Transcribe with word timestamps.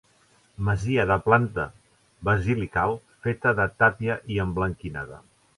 Masia 0.69 1.05
de 1.11 1.17
planta 1.25 1.65
basilical 2.31 2.97
feta 3.27 3.55
de 3.63 3.71
tàpia 3.85 4.21
i 4.37 4.45
emblanquinada. 4.49 5.25